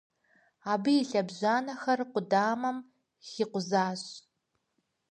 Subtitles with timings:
[0.71, 2.77] Абы и лъэбжьанэхэр къудамэм
[3.27, 4.03] хикъузащ.